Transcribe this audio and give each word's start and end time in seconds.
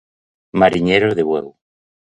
Mariñeiro 0.59 1.09
de 1.17 1.23
Bueu. 1.29 1.47